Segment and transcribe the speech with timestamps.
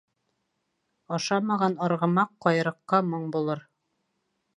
[1.17, 3.63] Ашамаған арғымаҡ ҡайыраҡҡа моң булыр.